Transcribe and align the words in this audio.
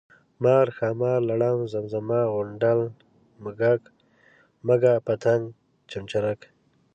مار، 0.43 0.67
ښامار، 0.77 1.19
لړم، 1.29 1.57
زمزه، 1.71 2.21
غونډل، 2.33 2.79
منږک، 3.43 3.81
مږه، 4.67 4.93
پتنګ، 5.05 5.43
چمچرک، 5.91 6.41